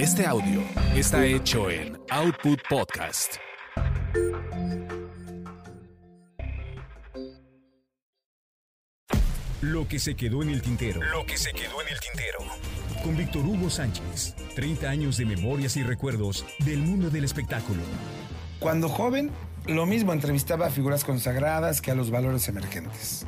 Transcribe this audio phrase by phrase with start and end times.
[0.00, 0.62] Este audio
[0.94, 3.34] está hecho en Output Podcast.
[9.60, 11.02] Lo que se quedó en el tintero.
[11.02, 12.38] Lo que se quedó en el tintero.
[13.04, 14.36] Con Víctor Hugo Sánchez.
[14.54, 17.82] 30 años de memorias y recuerdos del mundo del espectáculo.
[18.58, 19.30] Cuando joven,
[19.66, 23.26] lo mismo entrevistaba a figuras consagradas que a los valores emergentes.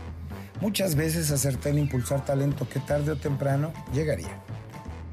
[0.63, 4.43] Muchas veces acerté en impulsar talento que tarde o temprano llegaría.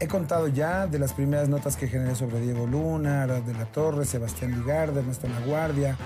[0.01, 3.65] He contado ya de las primeras notas que generé sobre Diego Luna, Arad de la
[3.65, 5.97] Torre, Sebastián Ligarde, Ernesto La Guardia,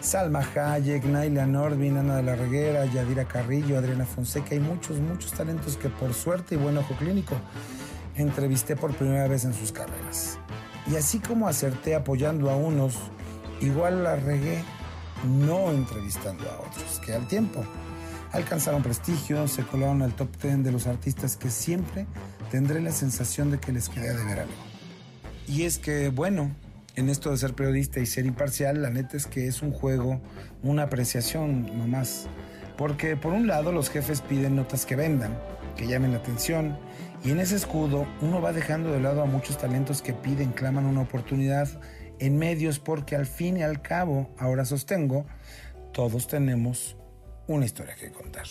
[0.00, 5.32] Salma Hayek, Naila Nordvin, Ana de la Reguera, Yadira Carrillo, Adriana Fonseca y muchos, muchos
[5.32, 7.34] talentos que por suerte y buen ojo clínico
[8.14, 10.38] entrevisté por primera vez en sus carreras.
[10.88, 12.94] Y así como acerté apoyando a unos,
[13.60, 14.62] igual la regué
[15.24, 17.64] no entrevistando a otros, que al tiempo
[18.32, 22.06] alcanzaron prestigio, se colaron al top 10 de los artistas que siempre
[22.50, 24.52] tendré la sensación de que les quedé de ver algo.
[25.46, 26.50] Y es que, bueno,
[26.96, 30.20] en esto de ser periodista y ser imparcial, la neta es que es un juego,
[30.62, 32.26] una apreciación nomás.
[32.76, 35.38] Porque por un lado los jefes piden notas que vendan,
[35.76, 36.78] que llamen la atención,
[37.24, 40.86] y en ese escudo uno va dejando de lado a muchos talentos que piden, claman
[40.86, 41.68] una oportunidad
[42.18, 45.26] en medios porque al fin y al cabo, ahora sostengo,
[45.92, 46.96] todos tenemos
[47.46, 48.46] una historia que contar.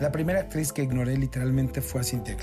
[0.00, 2.36] La primera actriz que ignoré literalmente fue a Cintia.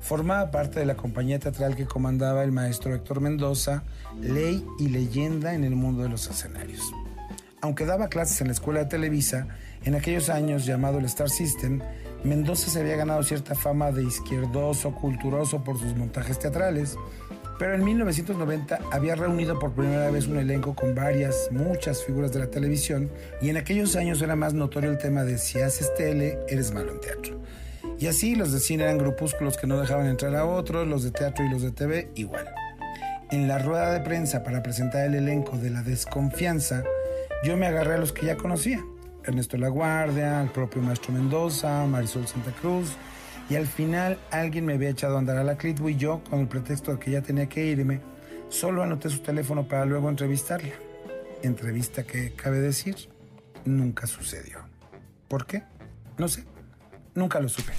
[0.00, 3.82] Formaba parte de la compañía teatral que comandaba el maestro Héctor Mendoza,
[4.20, 6.82] ley y leyenda en el mundo de los escenarios.
[7.60, 9.48] Aunque daba clases en la escuela de Televisa,
[9.84, 11.80] en aquellos años llamado el Star System,
[12.24, 16.96] Mendoza se había ganado cierta fama de izquierdoso, culturoso por sus montajes teatrales,
[17.58, 22.38] pero en 1990 había reunido por primera vez un elenco con varias, muchas figuras de
[22.38, 23.10] la televisión
[23.42, 26.92] y en aquellos años era más notorio el tema de si haces tele, eres malo
[26.92, 27.40] en teatro.
[27.98, 31.10] Y así los de cine eran grupúsculos que no dejaban entrar a otros, los de
[31.10, 32.46] teatro y los de TV igual.
[33.30, 36.84] En la rueda de prensa para presentar el elenco de La Desconfianza,
[37.44, 38.82] yo me agarré a los que ya conocía.
[39.24, 42.96] Ernesto Laguardia, al propio Maestro Mendoza, Marisol Santa Cruz,
[43.50, 46.40] y al final alguien me había echado a andar a la Clitbo y yo, con
[46.40, 48.00] el pretexto de que ya tenía que irme,
[48.48, 50.74] solo anoté su teléfono para luego entrevistarla.
[51.42, 52.96] Entrevista que, cabe decir,
[53.64, 54.58] nunca sucedió.
[55.28, 55.62] ¿Por qué?
[56.18, 56.44] No sé.
[57.14, 57.72] Nunca lo supe.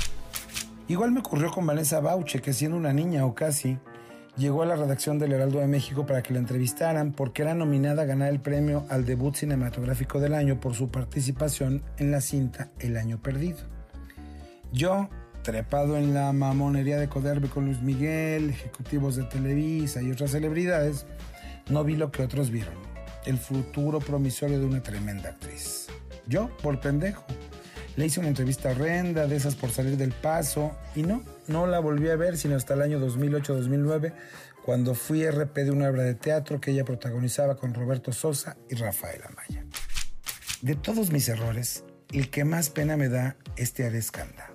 [0.88, 3.78] Igual me ocurrió con Vanessa Bauche, que siendo una niña o casi,
[4.38, 8.04] llegó a la redacción del Heraldo de México para que la entrevistaran porque era nominada
[8.04, 12.70] a ganar el premio al debut cinematográfico del año por su participación en la cinta
[12.80, 13.60] El año perdido.
[14.72, 15.10] Yo,
[15.50, 21.08] trepado en la mamonería de Coderbe con Luis Miguel, ejecutivos de Televisa y otras celebridades,
[21.70, 22.76] no vi lo que otros vieron,
[23.26, 25.88] el futuro promisorio de una tremenda actriz.
[26.28, 27.26] Yo, por pendejo,
[27.96, 31.80] le hice una entrevista horrenda, de esas por salir del paso, y no, no la
[31.80, 34.14] volví a ver sino hasta el año 2008-2009,
[34.64, 38.76] cuando fui RP de una obra de teatro que ella protagonizaba con Roberto Sosa y
[38.76, 39.66] Rafael Amaya.
[40.62, 44.49] De todos mis errores, el que más pena me da es Teare Escanda.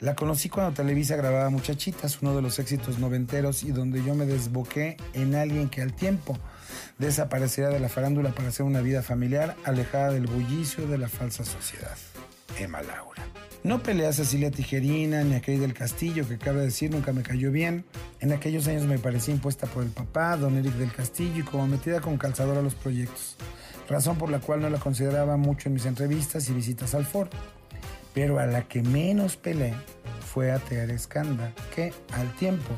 [0.00, 4.24] La conocí cuando Televisa grababa Muchachitas, uno de los éxitos noventeros y donde yo me
[4.24, 6.38] desboqué en alguien que al tiempo
[6.98, 11.44] desaparecería de la farándula para hacer una vida familiar alejada del bullicio de la falsa
[11.44, 11.98] sociedad.
[12.58, 13.26] Emma Laura.
[13.62, 17.22] No peleé a Cecilia Tijerina ni a Kay del Castillo, que cabe decir nunca me
[17.22, 17.84] cayó bien.
[18.20, 21.66] En aquellos años me parecía impuesta por el papá, don Eric del Castillo, y como
[21.66, 23.36] metida con calzador a los proyectos.
[23.86, 27.28] Razón por la cual no la consideraba mucho en mis entrevistas y visitas al foro.
[28.14, 29.74] Pero a la que menos peleé
[30.32, 32.70] fue a Teare Escanda, que al tiempo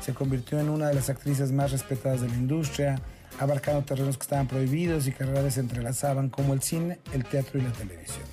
[0.00, 3.00] se convirtió en una de las actrices más respetadas de la industria,
[3.38, 7.24] abarcando terrenos que estaban prohibidos y que rara vez se entrelazaban como el cine, el
[7.24, 8.24] teatro y la televisión.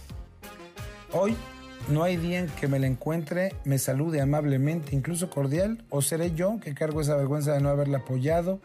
[1.12, 1.36] Hoy
[1.88, 6.36] no hay día en que me la encuentre, me salude amablemente, incluso cordial, o seré
[6.36, 8.60] yo que cargo esa vergüenza de no haberla apoyado,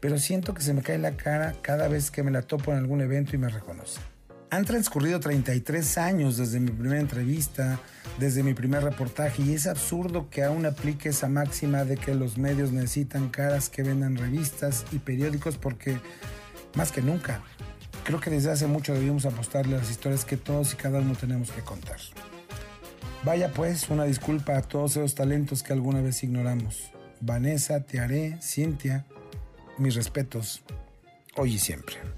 [0.00, 2.78] pero siento que se me cae la cara cada vez que me la topo en
[2.78, 4.00] algún evento y me reconoce.
[4.50, 7.78] Han transcurrido 33 años desde mi primera entrevista,
[8.18, 12.38] desde mi primer reportaje, y es absurdo que aún aplique esa máxima de que los
[12.38, 16.00] medios necesitan caras que vendan revistas y periódicos porque,
[16.74, 17.42] más que nunca,
[18.04, 21.14] creo que desde hace mucho debimos apostarle a las historias que todos y cada uno
[21.14, 21.98] tenemos que contar.
[23.24, 26.90] Vaya pues, una disculpa a todos esos talentos que alguna vez ignoramos.
[27.20, 29.04] Vanessa, Tearé, Cintia,
[29.76, 30.62] mis respetos,
[31.36, 32.17] hoy y siempre.